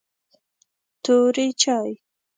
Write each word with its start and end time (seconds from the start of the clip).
توري 1.03 1.47
چای 1.61 1.89